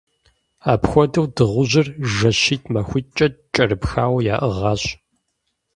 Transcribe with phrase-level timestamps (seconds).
[0.71, 4.83] Апхуэдэу дыгъужьыр жэщитӏ-махуитӏкӏэ кӏэрыпхауэ яӏыгъащ.